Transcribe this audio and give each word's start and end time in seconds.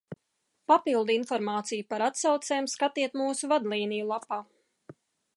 Papildu 0.71 1.13
informāciju 1.15 1.85
par 1.93 2.03
atsaucēm 2.05 2.69
skatiet 2.75 3.17
mūsu 3.21 3.51
vadlīniju 3.53 4.09
lapā. 4.13 4.41